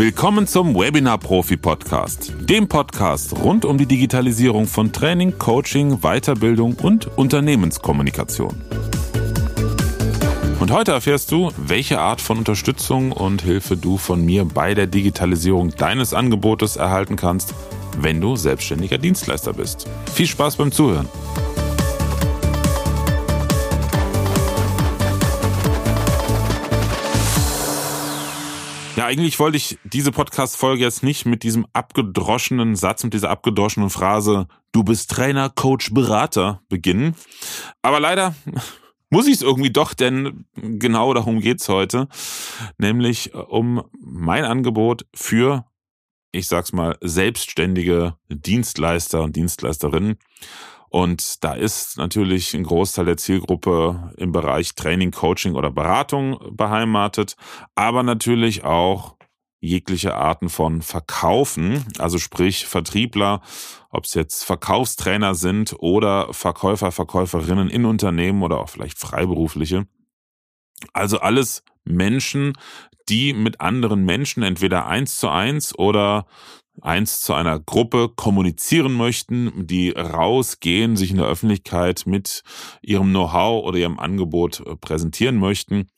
[0.00, 6.72] Willkommen zum Webinar Profi Podcast, dem Podcast rund um die Digitalisierung von Training, Coaching, Weiterbildung
[6.72, 8.62] und Unternehmenskommunikation.
[10.58, 14.86] Und heute erfährst du, welche Art von Unterstützung und Hilfe du von mir bei der
[14.86, 17.52] Digitalisierung deines Angebotes erhalten kannst,
[17.98, 19.86] wenn du selbstständiger Dienstleister bist.
[20.14, 21.10] Viel Spaß beim Zuhören.
[29.00, 33.88] Ja, eigentlich wollte ich diese Podcast-Folge jetzt nicht mit diesem abgedroschenen Satz, mit dieser abgedroschenen
[33.88, 37.16] Phrase, du bist Trainer, Coach, Berater beginnen.
[37.80, 38.34] Aber leider
[39.08, 42.08] muss ich es irgendwie doch, denn genau darum geht's heute.
[42.76, 45.64] Nämlich um mein Angebot für,
[46.30, 50.18] ich sag's mal, selbstständige Dienstleister und Dienstleisterinnen.
[50.90, 57.36] Und da ist natürlich ein Großteil der Zielgruppe im Bereich Training, Coaching oder Beratung beheimatet,
[57.76, 59.16] aber natürlich auch
[59.60, 63.40] jegliche Arten von Verkaufen, also sprich Vertriebler,
[63.90, 69.86] ob es jetzt Verkaufstrainer sind oder Verkäufer, Verkäuferinnen in Unternehmen oder auch vielleicht Freiberufliche.
[70.92, 72.54] Also alles Menschen,
[73.08, 76.26] die mit anderen Menschen entweder eins zu eins oder
[76.82, 82.42] eins zu einer Gruppe kommunizieren möchten, die rausgehen, sich in der Öffentlichkeit mit
[82.82, 85.88] ihrem Know-how oder ihrem Angebot äh, präsentieren möchten.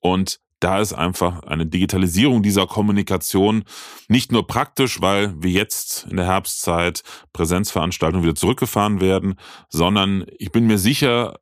[0.00, 3.64] Und da ist einfach eine Digitalisierung dieser Kommunikation
[4.08, 9.34] nicht nur praktisch, weil wir jetzt in der Herbstzeit Präsenzveranstaltungen wieder zurückgefahren werden,
[9.68, 11.36] sondern ich bin mir sicher,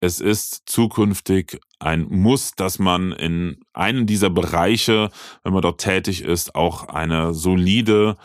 [0.00, 5.10] es ist zukünftig ein Muss, dass man in einem dieser Bereiche,
[5.42, 8.16] wenn man dort tätig ist, auch eine solide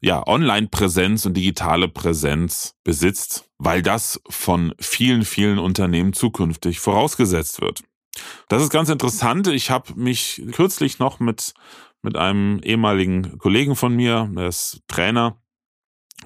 [0.00, 7.82] ja, Online-Präsenz und digitale Präsenz besitzt, weil das von vielen, vielen Unternehmen zukünftig vorausgesetzt wird.
[8.48, 9.48] Das ist ganz interessant.
[9.48, 11.54] Ich habe mich kürzlich noch mit,
[12.02, 15.40] mit einem ehemaligen Kollegen von mir, der ist Trainer,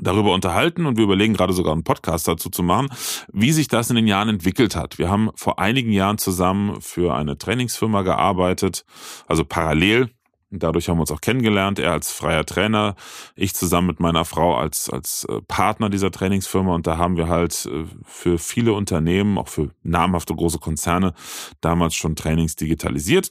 [0.00, 2.88] darüber unterhalten und wir überlegen gerade sogar einen Podcast dazu zu machen,
[3.32, 4.98] wie sich das in den Jahren entwickelt hat.
[4.98, 8.84] Wir haben vor einigen Jahren zusammen für eine Trainingsfirma gearbeitet,
[9.26, 10.10] also parallel.
[10.54, 11.78] Dadurch haben wir uns auch kennengelernt.
[11.78, 12.94] Er als freier Trainer,
[13.36, 16.74] ich zusammen mit meiner Frau als, als äh, Partner dieser Trainingsfirma.
[16.74, 21.14] Und da haben wir halt äh, für viele Unternehmen, auch für namhafte große Konzerne,
[21.62, 23.30] damals schon Trainings digitalisiert.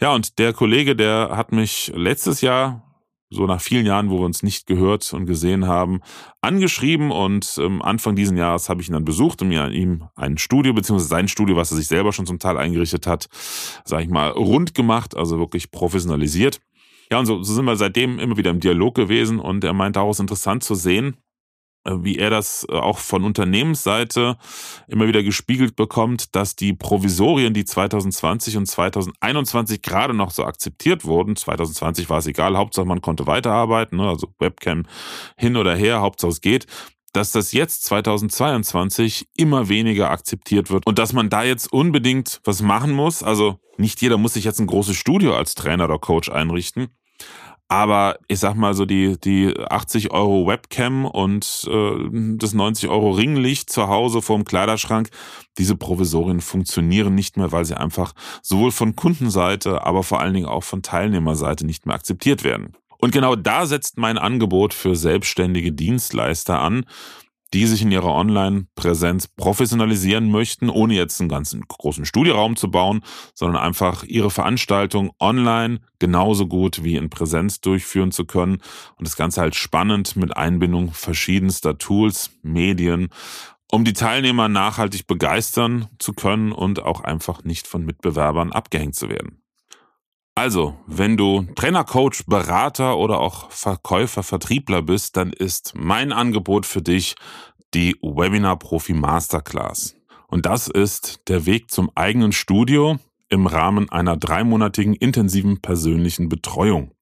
[0.00, 2.82] Ja, und der Kollege, der hat mich letztes Jahr
[3.30, 6.00] so nach vielen Jahren, wo wir uns nicht gehört und gesehen haben,
[6.40, 10.04] angeschrieben und ähm, Anfang diesen Jahres habe ich ihn dann besucht und mir an ihm
[10.14, 13.28] ein Studio, beziehungsweise sein Studio, was er sich selber schon zum Teil eingerichtet hat,
[13.84, 16.60] sage ich mal, rund gemacht, also wirklich professionalisiert.
[17.10, 19.96] Ja, und so, so sind wir seitdem immer wieder im Dialog gewesen und er meint
[19.96, 21.16] daraus interessant zu sehen,
[21.90, 24.36] wie er das äh, auch von Unternehmensseite
[24.88, 31.04] immer wieder gespiegelt bekommt, dass die Provisorien, die 2020 und 2021 gerade noch so akzeptiert
[31.04, 34.84] wurden, 2020 war es egal, Hauptsache man konnte weiterarbeiten, ne, also Webcam
[35.36, 36.66] hin oder her, Hauptsache es geht,
[37.12, 42.60] dass das jetzt 2022 immer weniger akzeptiert wird und dass man da jetzt unbedingt was
[42.60, 43.22] machen muss.
[43.22, 46.88] Also nicht jeder muss sich jetzt ein großes Studio als Trainer oder Coach einrichten,
[47.68, 53.10] aber ich sag mal so, die, die 80 Euro Webcam und äh, das 90 Euro
[53.10, 55.08] Ringlicht zu Hause vorm Kleiderschrank,
[55.58, 58.12] diese Provisorien funktionieren nicht mehr, weil sie einfach
[58.42, 62.72] sowohl von Kundenseite, aber vor allen Dingen auch von Teilnehmerseite nicht mehr akzeptiert werden.
[62.98, 66.86] Und genau da setzt mein Angebot für selbstständige Dienstleister an,
[67.54, 73.02] die sich in ihrer Online-Präsenz professionalisieren möchten, ohne jetzt einen ganzen großen Studieraum zu bauen,
[73.34, 78.58] sondern einfach ihre Veranstaltung online genauso gut wie in Präsenz durchführen zu können
[78.96, 83.08] und das Ganze halt spannend mit Einbindung verschiedenster Tools, Medien,
[83.70, 89.08] um die Teilnehmer nachhaltig begeistern zu können und auch einfach nicht von Mitbewerbern abgehängt zu
[89.08, 89.42] werden.
[90.38, 96.66] Also, wenn du Trainer, Coach, Berater oder auch Verkäufer, Vertriebler bist, dann ist mein Angebot
[96.66, 97.14] für dich
[97.72, 99.96] die Webinar Profi Masterclass.
[100.28, 102.98] Und das ist der Weg zum eigenen Studio
[103.30, 106.92] im Rahmen einer dreimonatigen intensiven persönlichen Betreuung.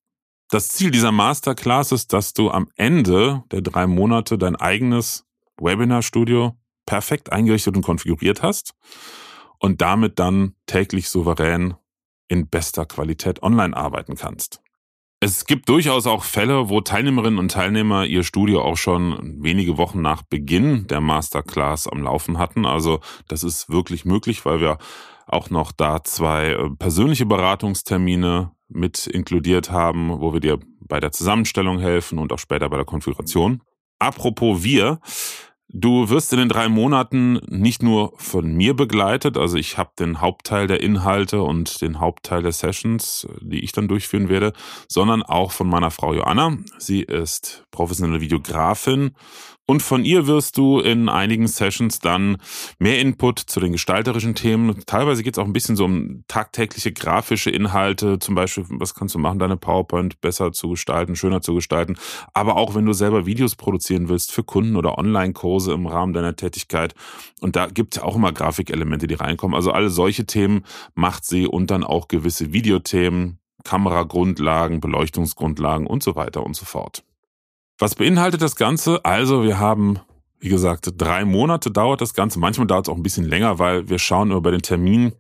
[0.48, 5.26] Das Ziel dieser Masterclass ist, dass du am Ende der drei Monate dein eigenes
[5.60, 6.56] Webinar-Studio
[6.87, 8.75] perfekt eingerichtet und konfiguriert hast
[9.58, 11.75] und damit dann täglich souverän
[12.29, 14.61] in bester Qualität online arbeiten kannst.
[15.21, 20.03] Es gibt durchaus auch Fälle, wo Teilnehmerinnen und Teilnehmer ihr Studio auch schon wenige Wochen
[20.03, 22.67] nach Beginn der Masterclass am Laufen hatten.
[22.67, 24.76] Also das ist wirklich möglich, weil wir
[25.26, 31.12] auch noch da zwei äh, persönliche Beratungstermine mit inkludiert haben, wo wir dir bei der
[31.12, 33.62] Zusammenstellung helfen und auch später bei der Konfiguration.
[33.99, 35.00] Apropos wir,
[35.69, 40.20] Du wirst in den drei Monaten nicht nur von mir begleitet, also ich habe den
[40.20, 44.52] Hauptteil der Inhalte und den Hauptteil der Sessions, die ich dann durchführen werde,
[44.88, 46.58] sondern auch von meiner Frau Joanna.
[46.78, 49.16] Sie ist professionelle Videografin
[49.66, 52.37] und von ihr wirst du in einigen Sessions dann
[52.78, 54.82] mehr Input zu den gestalterischen Themen.
[54.84, 58.19] Teilweise geht es auch ein bisschen so um tagtägliche grafische Inhalte.
[58.19, 61.96] Zum Beispiel, was kannst du machen, deine PowerPoint besser zu gestalten, schöner zu gestalten.
[62.34, 66.37] Aber auch wenn du selber Videos produzieren willst für Kunden oder Online-Kurse im Rahmen deiner
[66.37, 66.94] Tätigkeit.
[67.40, 69.55] Und da gibt es auch immer Grafikelemente, die reinkommen.
[69.55, 70.64] Also alle solche Themen
[70.94, 77.02] macht sie und dann auch gewisse Videothemen, Kameragrundlagen, Beleuchtungsgrundlagen und so weiter und so fort.
[77.79, 79.05] Was beinhaltet das Ganze?
[79.05, 79.99] Also wir haben,
[80.38, 82.38] wie gesagt, drei Monate dauert das Ganze.
[82.38, 85.15] Manchmal dauert es auch ein bisschen länger, weil wir schauen bei den Terminen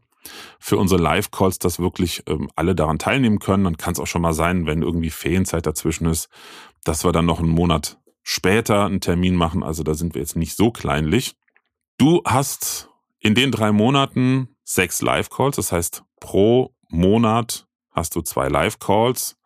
[0.58, 3.64] für unsere Live-Calls, dass wirklich ähm, alle daran teilnehmen können.
[3.64, 6.28] Dann kann es auch schon mal sein, wenn irgendwie Ferienzeit dazwischen ist,
[6.84, 9.62] dass wir dann noch einen Monat später einen Termin machen.
[9.62, 11.36] Also da sind wir jetzt nicht so kleinlich.
[11.98, 15.56] Du hast in den drei Monaten sechs Live-Calls.
[15.56, 19.36] Das heißt, pro Monat hast du zwei Live-Calls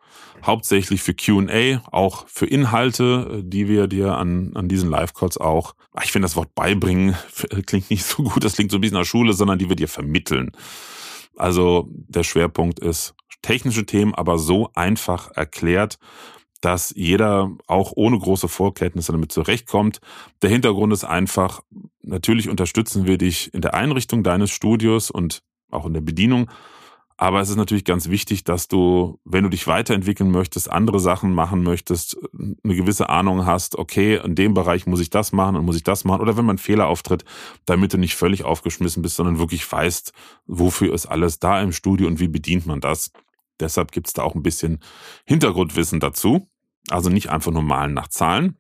[0.45, 6.13] hauptsächlich für QA, auch für Inhalte, die wir dir an, an diesen Live-Calls auch, ich
[6.13, 7.17] finde das Wort beibringen,
[7.67, 9.89] klingt nicht so gut, das klingt so ein bisschen nach Schule, sondern die wir dir
[9.89, 10.53] vermitteln.
[11.37, 15.99] Also der Schwerpunkt ist technische Themen, aber so einfach erklärt,
[16.61, 20.01] dass jeder auch ohne große Vorkenntnisse damit zurechtkommt.
[20.43, 21.61] Der Hintergrund ist einfach,
[22.03, 26.51] natürlich unterstützen wir dich in der Einrichtung deines Studios und auch in der Bedienung,
[27.21, 31.35] aber es ist natürlich ganz wichtig, dass du, wenn du dich weiterentwickeln möchtest, andere Sachen
[31.35, 35.65] machen möchtest, eine gewisse Ahnung hast, okay, in dem Bereich muss ich das machen und
[35.65, 36.21] muss ich das machen.
[36.21, 37.25] Oder wenn man Fehler auftritt,
[37.67, 40.13] damit du nicht völlig aufgeschmissen bist, sondern wirklich weißt,
[40.47, 43.11] wofür ist alles da im Studio und wie bedient man das.
[43.59, 44.79] Deshalb gibt's da auch ein bisschen
[45.25, 46.49] Hintergrundwissen dazu.
[46.89, 48.57] Also nicht einfach nur malen nach Zahlen.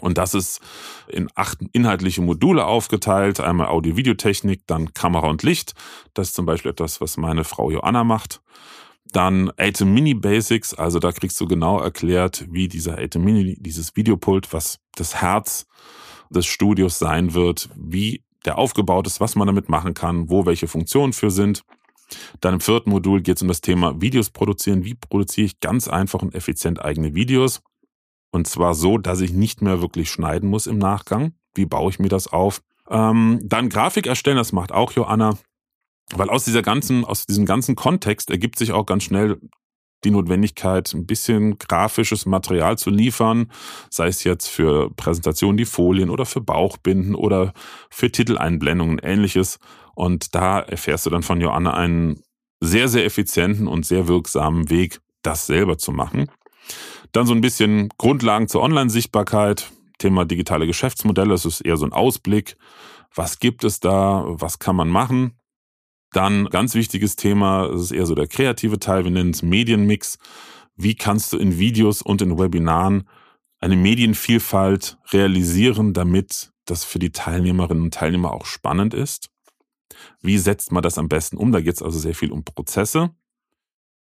[0.00, 0.60] Und das ist
[1.08, 3.40] in acht inhaltliche Module aufgeteilt.
[3.40, 5.74] Einmal Audio-Videotechnik, dann Kamera und Licht.
[6.14, 8.40] Das ist zum Beispiel etwas, was meine Frau Joanna macht.
[9.12, 13.96] Dann Atem Mini Basics, also da kriegst du genau erklärt, wie dieser Atem Mini, dieses
[13.96, 15.66] Videopult, was das Herz
[16.30, 20.68] des Studios sein wird, wie der aufgebaut ist, was man damit machen kann, wo welche
[20.68, 21.64] Funktionen für sind.
[22.40, 24.84] Dann im vierten Modul geht es um das Thema Videos produzieren.
[24.84, 27.62] Wie produziere ich ganz einfach und effizient eigene Videos?
[28.30, 31.32] Und zwar so, dass ich nicht mehr wirklich schneiden muss im Nachgang.
[31.54, 32.60] Wie baue ich mir das auf?
[32.90, 35.38] Ähm, dann Grafik erstellen, das macht auch Joanna.
[36.14, 39.38] Weil aus dieser ganzen, aus diesem ganzen Kontext ergibt sich auch ganz schnell
[40.04, 43.50] die Notwendigkeit, ein bisschen grafisches Material zu liefern,
[43.90, 47.52] sei es jetzt für Präsentationen die Folien oder für Bauchbinden oder
[47.90, 49.58] für Titeleinblendungen ähnliches.
[49.94, 52.22] Und da erfährst du dann von Joanna einen
[52.60, 56.30] sehr, sehr effizienten und sehr wirksamen Weg, das selber zu machen.
[57.12, 61.92] Dann so ein bisschen Grundlagen zur Online-Sichtbarkeit, Thema digitale Geschäftsmodelle, das ist eher so ein
[61.92, 62.56] Ausblick.
[63.14, 64.24] Was gibt es da?
[64.26, 65.38] Was kann man machen?
[66.12, 70.18] Dann ganz wichtiges Thema, das ist eher so der kreative Teil, wir nennen es Medienmix.
[70.76, 73.08] Wie kannst du in Videos und in Webinaren
[73.58, 79.30] eine Medienvielfalt realisieren, damit das für die Teilnehmerinnen und Teilnehmer auch spannend ist?
[80.20, 81.50] Wie setzt man das am besten um?
[81.50, 83.10] Da geht es also sehr viel um Prozesse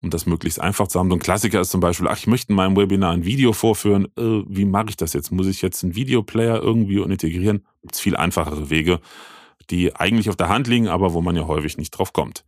[0.02, 1.10] um das möglichst einfach zu haben.
[1.10, 4.06] So ein Klassiker ist zum Beispiel, ach, ich möchte in meinem Webinar ein Video vorführen.
[4.18, 5.32] Äh, wie mache ich das jetzt?
[5.32, 7.66] Muss ich jetzt einen Videoplayer irgendwie integrieren?
[7.82, 9.00] Gibt es viel einfachere Wege,
[9.70, 12.46] die eigentlich auf der Hand liegen, aber wo man ja häufig nicht drauf kommt.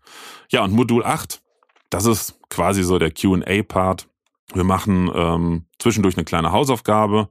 [0.50, 1.42] Ja, und Modul 8,
[1.90, 4.08] das ist quasi so der QA-Part.
[4.54, 7.30] Wir machen ähm, zwischendurch eine kleine Hausaufgabe.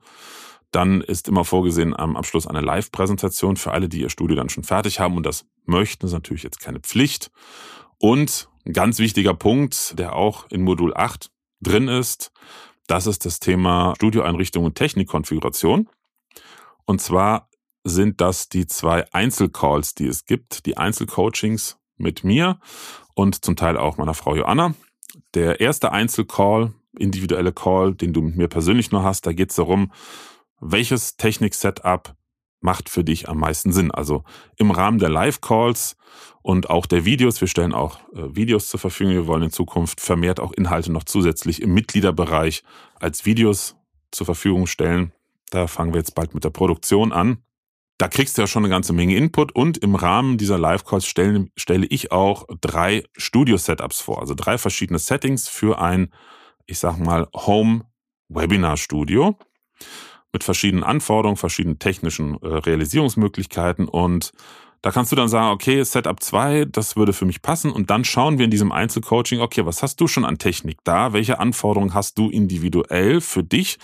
[0.71, 4.65] Dann ist immer vorgesehen am Abschluss eine Live-Präsentation für alle, die ihr Studio dann schon
[4.65, 6.01] fertig haben und das möchten.
[6.01, 7.31] Das ist natürlich jetzt keine Pflicht.
[7.99, 12.33] Und ein ganz wichtiger Punkt, der auch in Modul 8 drin ist,
[12.87, 15.89] das ist das Thema Studioeinrichtung und Technikkonfiguration.
[16.85, 17.49] Und zwar
[17.85, 22.59] sind das die zwei Einzelcalls, die es gibt, die Einzelcoachings mit mir
[23.15, 24.75] und zum Teil auch meiner Frau Joanna.
[25.35, 29.57] Der erste Einzelcall, individuelle Call, den du mit mir persönlich nur hast, da geht es
[29.57, 29.93] darum,
[30.61, 32.15] welches Technik-Setup
[32.63, 33.91] macht für dich am meisten Sinn.
[33.91, 34.25] Also
[34.57, 35.97] im Rahmen der Live-Calls
[36.43, 39.15] und auch der Videos, wir stellen auch äh, Videos zur Verfügung.
[39.15, 42.63] Wir wollen in Zukunft vermehrt auch Inhalte noch zusätzlich im Mitgliederbereich
[42.99, 43.77] als Videos
[44.11, 45.13] zur Verfügung stellen.
[45.51, 47.39] Da fangen wir jetzt bald mit der Produktion an.
[47.99, 51.47] Da kriegst du ja schon eine ganze Menge Input und im Rahmen dieser Live-Calls stelle,
[51.57, 56.13] stelle ich auch drei Studio-Setups vor, also drei verschiedene Settings für ein,
[56.67, 59.39] ich sag mal, Home-Webinar-Studio
[60.33, 64.33] mit verschiedenen Anforderungen, verschiedenen technischen äh, Realisierungsmöglichkeiten und
[64.83, 68.05] da kannst du dann sagen, okay, Setup 2, das würde für mich passen und dann
[68.05, 71.13] schauen wir in diesem Einzelcoaching, okay, was hast du schon an Technik da?
[71.13, 73.79] Welche Anforderungen hast du individuell für dich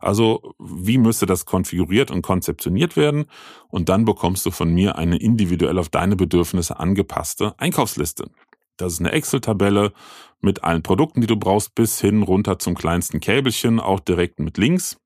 [0.00, 3.24] Also wie müsste das konfiguriert und konzeptioniert werden?
[3.68, 8.30] Und dann bekommst du von mir eine individuell auf deine Bedürfnisse angepasste Einkaufsliste.
[8.76, 9.92] Das ist eine Excel-Tabelle
[10.42, 14.58] mit allen Produkten, die du brauchst, bis hin runter zum kleinsten Käbelchen, auch direkt mit
[14.58, 14.98] Links,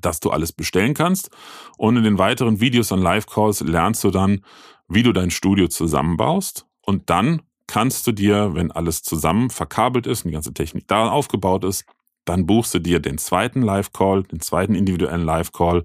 [0.00, 1.30] dass du alles bestellen kannst.
[1.76, 4.44] Und in den weiteren Videos und Live-Calls lernst du dann,
[4.88, 6.66] wie du dein Studio zusammenbaust.
[6.82, 11.08] Und dann kannst du dir, wenn alles zusammen verkabelt ist und die ganze Technik da
[11.08, 11.84] aufgebaut ist,
[12.24, 15.84] dann buchst du dir den zweiten Live-Call, den zweiten individuellen Live-Call.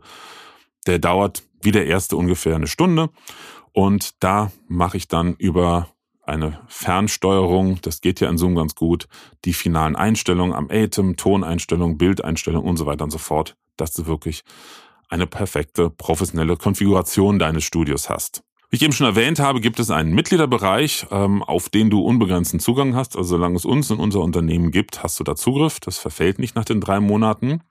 [0.88, 3.10] Der dauert wie der erste ungefähr eine Stunde.
[3.74, 5.90] Und da mache ich dann über
[6.24, 9.08] eine Fernsteuerung, das geht ja in Zoom ganz gut,
[9.46, 14.08] die finalen Einstellungen am Atem, Toneinstellungen, Bildeinstellungen und so weiter und so fort, dass du
[14.08, 14.44] wirklich
[15.10, 18.44] eine perfekte professionelle Konfiguration deines Studios hast.
[18.70, 22.60] Wie ich eben schon erwähnt habe, gibt es einen Mitgliederbereich, ähm, auf den du unbegrenzten
[22.60, 23.18] Zugang hast.
[23.18, 25.80] Also solange es uns in unser Unternehmen gibt, hast du da Zugriff.
[25.80, 27.64] Das verfällt nicht nach den drei Monaten.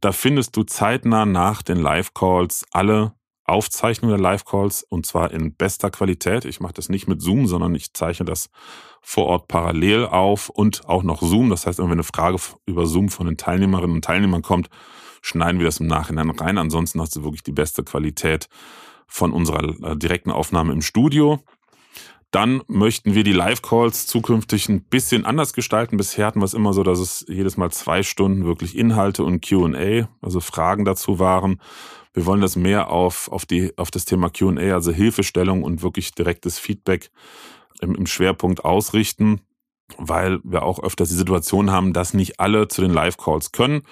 [0.00, 3.14] Da findest du zeitnah nach den Live-Calls alle
[3.48, 6.44] Aufzeichnung der Live-Calls und zwar in bester Qualität.
[6.44, 8.50] Ich mache das nicht mit Zoom, sondern ich zeichne das
[9.00, 11.50] vor Ort parallel auf und auch noch Zoom.
[11.50, 14.68] Das heißt, wenn eine Frage über Zoom von den Teilnehmerinnen und Teilnehmern kommt,
[15.22, 16.58] schneiden wir das im Nachhinein rein.
[16.58, 18.48] Ansonsten hast du wirklich die beste Qualität
[19.06, 21.42] von unserer äh, direkten Aufnahme im Studio.
[22.30, 25.96] Dann möchten wir die Live-Calls zukünftig ein bisschen anders gestalten.
[25.96, 29.40] Bisher hatten wir es immer so, dass es jedes Mal zwei Stunden wirklich Inhalte und
[29.40, 31.58] QA, also Fragen dazu waren.
[32.12, 36.14] Wir wollen das mehr auf, auf, die, auf das Thema QA, also Hilfestellung und wirklich
[36.14, 37.10] direktes Feedback
[37.80, 39.40] im, im Schwerpunkt ausrichten,
[39.96, 43.82] weil wir auch öfters die Situation haben, dass nicht alle zu den Live-Calls können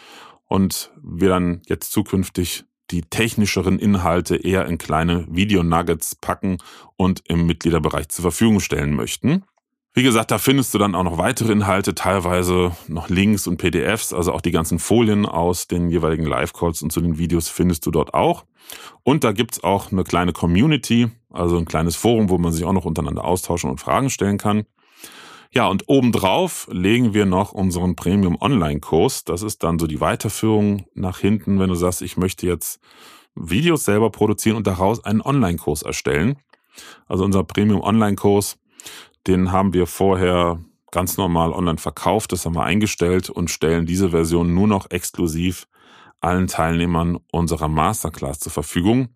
[0.46, 6.58] und wir dann jetzt zukünftig die technischeren Inhalte eher in kleine Video-Nuggets packen
[6.96, 9.44] und im Mitgliederbereich zur Verfügung stellen möchten.
[9.92, 14.12] Wie gesagt, da findest du dann auch noch weitere Inhalte, teilweise noch Links und PDFs,
[14.12, 17.90] also auch die ganzen Folien aus den jeweiligen Live-Calls und zu den Videos findest du
[17.90, 18.44] dort auch.
[19.04, 22.74] Und da gibt's auch eine kleine Community, also ein kleines Forum, wo man sich auch
[22.74, 24.66] noch untereinander austauschen und Fragen stellen kann.
[25.52, 29.24] Ja, und obendrauf legen wir noch unseren Premium Online-Kurs.
[29.24, 32.80] Das ist dann so die Weiterführung nach hinten, wenn du sagst, ich möchte jetzt
[33.34, 36.36] Videos selber produzieren und daraus einen Online-Kurs erstellen.
[37.06, 38.58] Also unser Premium Online-Kurs,
[39.26, 40.60] den haben wir vorher
[40.90, 45.66] ganz normal online verkauft, das haben wir eingestellt und stellen diese Version nur noch exklusiv
[46.20, 49.08] allen Teilnehmern unserer Masterclass zur Verfügung.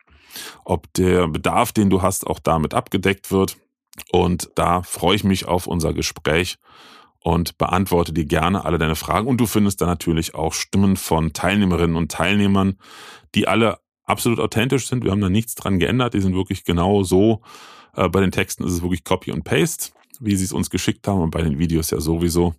[0.64, 3.56] ob der Bedarf, den du hast, auch damit abgedeckt wird.
[4.10, 6.58] Und da freue ich mich auf unser Gespräch
[7.20, 9.26] und beantworte dir gerne alle deine Fragen.
[9.26, 12.78] Und du findest da natürlich auch Stimmen von Teilnehmerinnen und Teilnehmern,
[13.34, 15.04] die alle absolut authentisch sind.
[15.04, 16.14] Wir haben da nichts dran geändert.
[16.14, 17.42] Die sind wirklich genau so.
[17.94, 21.06] Äh, bei den Texten ist es wirklich Copy und Paste, wie sie es uns geschickt
[21.06, 22.54] haben und bei den Videos ja sowieso.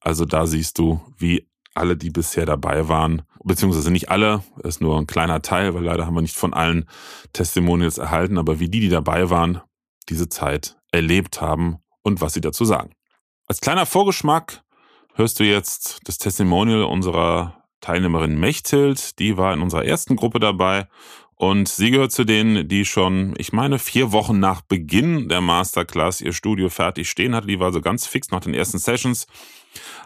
[0.00, 4.98] Also da siehst du, wie alle, die bisher dabei waren, beziehungsweise nicht alle, ist nur
[4.98, 6.88] ein kleiner Teil, weil leider haben wir nicht von allen
[7.32, 9.60] Testimonials erhalten, aber wie die, die dabei waren,
[10.08, 12.92] diese Zeit erlebt haben und was sie dazu sagen.
[13.46, 14.62] Als kleiner Vorgeschmack
[15.14, 19.18] hörst du jetzt das Testimonial unserer Teilnehmerin Mechthild.
[19.18, 20.88] Die war in unserer ersten Gruppe dabei
[21.34, 26.20] und sie gehört zu denen, die schon, ich meine, vier Wochen nach Beginn der Masterclass
[26.20, 27.46] ihr Studio fertig stehen hatte.
[27.46, 29.26] Die war so ganz fix nach den ersten Sessions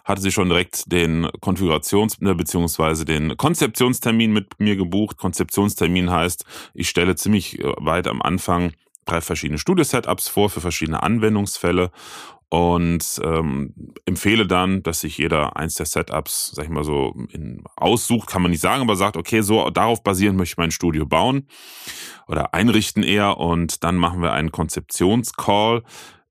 [0.04, 3.04] hatte sie schon direkt den Konfigurations- bzw.
[3.04, 5.16] den Konzeptionstermin mit mir gebucht.
[5.16, 6.44] Konzeptionstermin heißt,
[6.74, 8.72] ich stelle ziemlich äh, weit am Anfang
[9.04, 11.90] drei verschiedene Studio-Setups vor für verschiedene Anwendungsfälle
[12.52, 17.64] und ähm, empfehle dann, dass sich jeder eins der Setups, sag ich mal so, in,
[17.76, 21.06] aussucht, kann man nicht sagen, aber sagt, okay, so darauf basierend möchte ich mein Studio
[21.06, 21.48] bauen
[22.28, 25.82] oder einrichten eher und dann machen wir einen Konzeptionscall,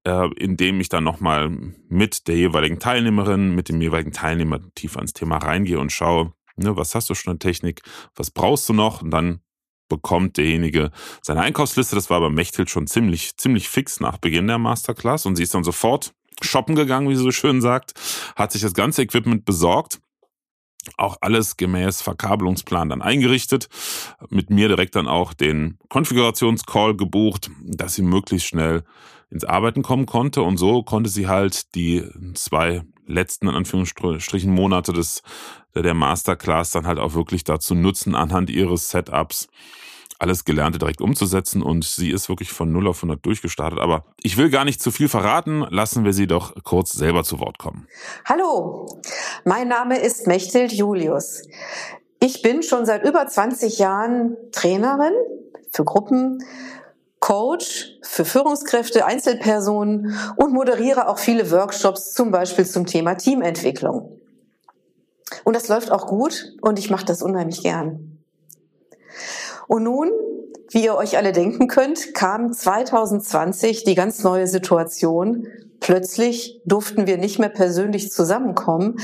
[0.04, 1.50] äh, in dem ich dann nochmal
[1.90, 6.78] mit der jeweiligen Teilnehmerin, mit dem jeweiligen Teilnehmer tiefer ins Thema reingehe und schaue, ne,
[6.78, 7.82] was hast du schon an Technik,
[8.14, 9.02] was brauchst du noch?
[9.02, 9.42] Und dann
[9.92, 11.96] bekommt derjenige seine Einkaufsliste.
[11.96, 15.54] Das war bei Mechthild schon ziemlich, ziemlich fix nach Beginn der Masterclass und sie ist
[15.54, 17.94] dann sofort shoppen gegangen, wie sie so schön sagt,
[18.36, 20.00] hat sich das ganze Equipment besorgt
[20.98, 23.70] auch alles gemäß Verkabelungsplan dann eingerichtet,
[24.30, 28.84] mit mir direkt dann auch den Konfigurationscall gebucht, dass sie möglichst schnell
[29.30, 34.94] ins Arbeiten kommen konnte und so konnte sie halt die zwei letzten in Anführungsstrichen Monate
[34.94, 35.22] des
[35.74, 39.48] der Masterclass dann halt auch wirklich dazu nutzen anhand ihres Setups
[40.22, 43.80] alles Gelernte direkt umzusetzen und sie ist wirklich von 0 auf 100 durchgestartet.
[43.80, 47.40] Aber ich will gar nicht zu viel verraten, lassen wir sie doch kurz selber zu
[47.40, 47.88] Wort kommen.
[48.26, 49.02] Hallo,
[49.46, 51.42] mein Name ist Mechthild Julius.
[52.20, 55.14] Ich bin schon seit über 20 Jahren Trainerin
[55.72, 56.44] für Gruppen,
[57.20, 64.20] Coach für Führungskräfte, Einzelpersonen und moderiere auch viele Workshops, zum Beispiel zum Thema Teamentwicklung.
[65.44, 68.20] Und das läuft auch gut und ich mache das unheimlich gern.
[69.72, 70.12] Und nun,
[70.72, 75.48] wie ihr euch alle denken könnt, kam 2020 die ganz neue Situation.
[75.80, 79.00] Plötzlich durften wir nicht mehr persönlich zusammenkommen.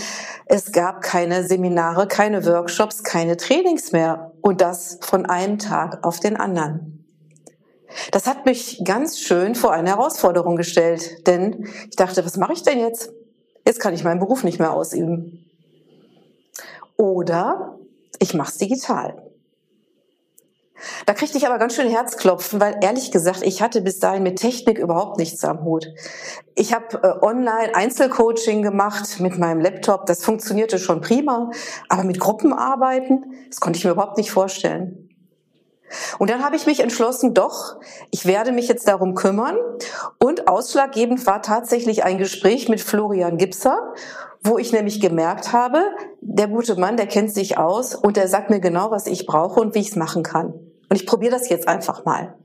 [0.45, 4.33] Es gab keine Seminare, keine Workshops, keine Trainings mehr.
[4.41, 7.05] Und das von einem Tag auf den anderen.
[8.11, 12.63] Das hat mich ganz schön vor eine Herausforderung gestellt, denn ich dachte, was mache ich
[12.63, 13.13] denn jetzt?
[13.65, 15.45] Jetzt kann ich meinen Beruf nicht mehr ausüben.
[16.97, 17.79] Oder
[18.19, 19.26] ich mache es digital.
[21.05, 24.39] Da kriegte ich aber ganz schön Herzklopfen, weil ehrlich gesagt, ich hatte bis dahin mit
[24.39, 25.87] Technik überhaupt nichts am Hut.
[26.55, 31.51] Ich habe äh, online Einzelcoaching gemacht mit meinem Laptop, das funktionierte schon prima,
[31.89, 35.07] aber mit Gruppenarbeiten, das konnte ich mir überhaupt nicht vorstellen.
[36.19, 37.77] Und dann habe ich mich entschlossen, doch,
[38.11, 39.55] ich werde mich jetzt darum kümmern.
[40.19, 43.93] Und ausschlaggebend war tatsächlich ein Gespräch mit Florian Gipser,
[44.43, 45.81] wo ich nämlich gemerkt habe,
[46.21, 49.59] der gute Mann, der kennt sich aus und der sagt mir genau, was ich brauche
[49.59, 50.66] und wie ich es machen kann.
[50.89, 52.35] Und ich probiere das jetzt einfach mal.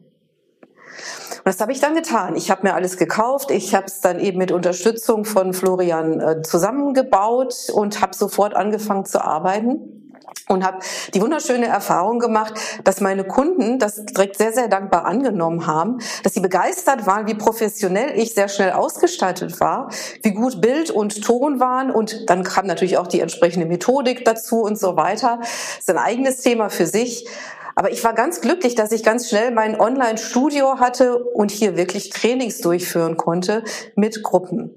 [1.45, 2.37] Und das habe ich dann getan.
[2.37, 3.51] Ich habe mir alles gekauft.
[3.51, 9.05] Ich habe es dann eben mit Unterstützung von Florian äh, zusammengebaut und habe sofort angefangen
[9.05, 10.03] zu arbeiten
[10.49, 10.79] und habe
[11.15, 16.35] die wunderschöne Erfahrung gemacht, dass meine Kunden das direkt sehr, sehr dankbar angenommen haben, dass
[16.35, 19.91] sie begeistert waren, wie professionell ich sehr schnell ausgestaltet war,
[20.23, 24.63] wie gut Bild und Ton waren und dann kam natürlich auch die entsprechende Methodik dazu
[24.63, 25.39] und so weiter.
[25.41, 27.27] Das ist ein eigenes Thema für sich.
[27.75, 32.11] Aber ich war ganz glücklich, dass ich ganz schnell mein Online-Studio hatte und hier wirklich
[32.11, 33.65] Trainings durchführen konnte
[33.97, 34.75] mit Gruppen.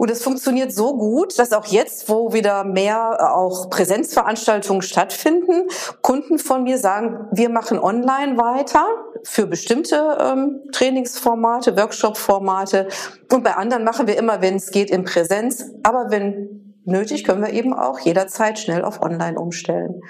[0.00, 5.68] Und es funktioniert so gut, dass auch jetzt, wo wieder mehr äh, auch Präsenzveranstaltungen stattfinden,
[6.00, 8.86] Kunden von mir sagen, wir machen online weiter
[9.24, 12.88] für bestimmte ähm, Trainingsformate, Workshop-Formate.
[13.30, 15.66] Und bei anderen machen wir immer, wenn es geht, in Präsenz.
[15.82, 16.59] Aber wenn
[16.90, 20.02] nötig, können wir eben auch jederzeit schnell auf online umstellen.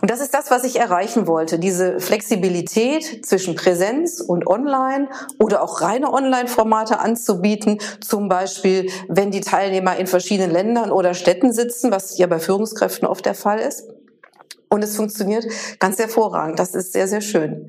[0.00, 1.58] Und das ist das, was ich erreichen wollte.
[1.58, 7.78] Diese Flexibilität zwischen Präsenz und Online oder auch reine Online-Formate anzubieten.
[8.00, 13.06] Zum Beispiel, wenn die Teilnehmer in verschiedenen Ländern oder Städten sitzen, was ja bei Führungskräften
[13.06, 13.88] oft der Fall ist.
[14.68, 15.46] Und es funktioniert
[15.80, 16.58] ganz hervorragend.
[16.58, 17.68] Das ist sehr, sehr schön.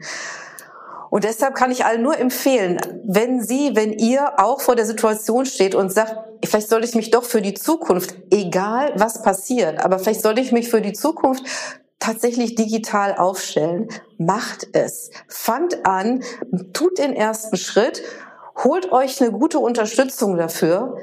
[1.10, 5.46] Und deshalb kann ich allen nur empfehlen, wenn Sie, wenn ihr auch vor der Situation
[5.46, 10.00] steht und sagt, vielleicht sollte ich mich doch für die Zukunft, egal was passiert, aber
[10.00, 11.44] vielleicht sollte ich mich für die Zukunft
[12.00, 13.88] tatsächlich digital aufstellen.
[14.18, 15.12] Macht es.
[15.28, 16.24] Fangt an,
[16.74, 18.02] tut den ersten Schritt,
[18.64, 20.98] holt euch eine gute Unterstützung dafür.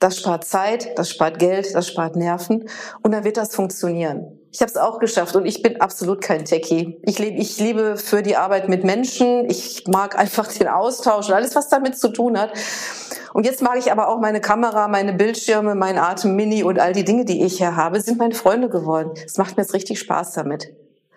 [0.00, 2.68] Das spart Zeit, das spart Geld, das spart Nerven
[3.02, 4.41] und dann wird das funktionieren.
[4.54, 7.00] Ich habe es auch geschafft und ich bin absolut kein Techie.
[7.04, 9.48] Ich, lebe, ich liebe für die Arbeit mit Menschen.
[9.48, 12.52] Ich mag einfach den Austausch und alles, was damit zu tun hat.
[13.32, 16.92] Und jetzt mag ich aber auch meine Kamera, meine Bildschirme, mein Atem Mini und all
[16.92, 19.12] die Dinge, die ich hier habe, sind meine Freunde geworden.
[19.24, 20.74] Es macht mir jetzt richtig Spaß damit.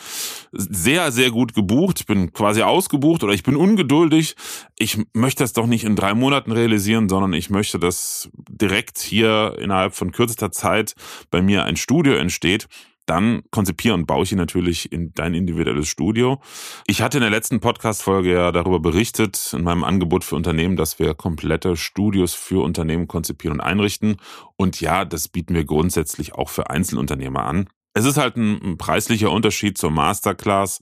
[0.51, 4.35] sehr, sehr gut gebucht, bin quasi ausgebucht oder ich bin ungeduldig.
[4.77, 9.55] Ich möchte das doch nicht in drei Monaten realisieren, sondern ich möchte, dass direkt hier
[9.59, 10.95] innerhalb von kürzester Zeit
[11.29, 12.67] bei mir ein Studio entsteht.
[13.05, 16.41] Dann konzipiere und baue ich ihn natürlich in dein individuelles Studio.
[16.87, 20.99] Ich hatte in der letzten Podcast-Folge ja darüber berichtet, in meinem Angebot für Unternehmen, dass
[20.99, 24.17] wir komplette Studios für Unternehmen konzipieren und einrichten.
[24.55, 27.67] Und ja, das bieten wir grundsätzlich auch für Einzelunternehmer an.
[27.93, 30.79] Es ist halt ein, preislicher Unterschied zur Masterclass.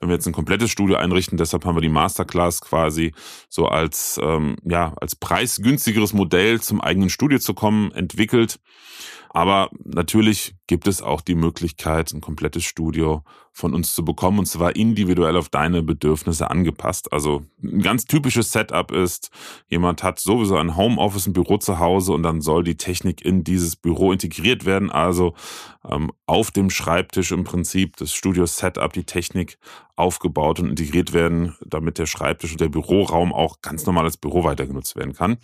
[0.00, 3.14] Wenn wir jetzt ein komplettes Studio einrichten, deshalb haben wir die Masterclass quasi
[3.48, 8.58] so als ähm, ja als preisgünstigeres Modell zum eigenen Studio zu kommen entwickelt.
[9.30, 14.46] Aber natürlich gibt es auch die Möglichkeit, ein komplettes Studio von uns zu bekommen und
[14.46, 17.12] zwar individuell auf deine Bedürfnisse angepasst.
[17.12, 19.30] Also ein ganz typisches Setup ist,
[19.68, 23.44] jemand hat sowieso ein Homeoffice, ein Büro zu Hause und dann soll die Technik in
[23.44, 24.90] dieses Büro integriert werden.
[24.90, 25.34] Also
[25.88, 29.58] ähm, auf dem Schreibtisch im Prinzip das Studio-Setup, die Technik
[29.98, 34.44] aufgebaut und integriert werden, damit der Schreibtisch und der Büroraum auch ganz normal als Büro
[34.44, 35.38] weitergenutzt werden kann.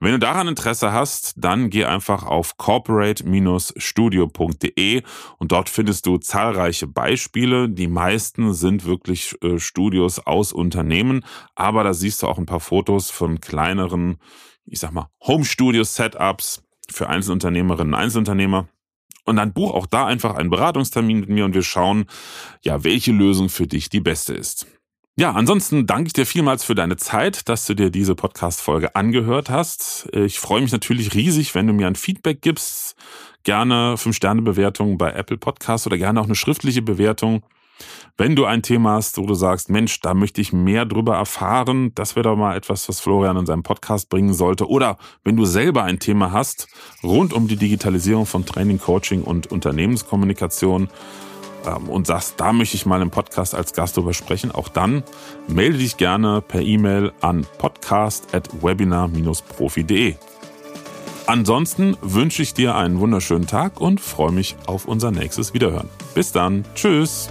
[0.00, 5.02] Wenn du daran Interesse hast, dann geh einfach auf corporate-studio.de
[5.38, 7.68] und dort findest du zahlreiche Beispiele.
[7.68, 12.60] Die meisten sind wirklich äh, Studios aus Unternehmen, aber da siehst du auch ein paar
[12.60, 14.16] Fotos von kleineren,
[14.66, 18.68] ich sag mal, Home-Studio-Setups für Einzelunternehmerinnen und Einzelunternehmer.
[19.24, 22.06] Und dann buch auch da einfach einen Beratungstermin mit mir und wir schauen,
[22.62, 24.66] ja, welche Lösung für dich die beste ist.
[25.16, 29.48] Ja, ansonsten danke ich dir vielmals für deine Zeit, dass du dir diese Podcast-Folge angehört
[29.48, 30.08] hast.
[30.12, 32.96] Ich freue mich natürlich riesig, wenn du mir ein Feedback gibst.
[33.44, 37.44] Gerne 5-Sterne-Bewertung bei Apple Podcasts oder gerne auch eine schriftliche Bewertung.
[38.16, 41.90] Wenn du ein Thema hast, wo du sagst, Mensch, da möchte ich mehr drüber erfahren,
[41.96, 44.68] das wäre doch mal etwas, was Florian in seinem Podcast bringen sollte.
[44.68, 46.68] Oder wenn du selber ein Thema hast
[47.02, 50.88] rund um die Digitalisierung von Training, Coaching und Unternehmenskommunikation
[51.66, 55.02] ähm, und sagst, da möchte ich mal im Podcast als Gast drüber sprechen, auch dann
[55.48, 60.14] melde dich gerne per E-Mail an podcast.webinar-profi.de.
[61.26, 65.88] Ansonsten wünsche ich dir einen wunderschönen Tag und freue mich auf unser nächstes Wiederhören.
[66.14, 66.64] Bis dann.
[66.74, 67.30] Tschüss.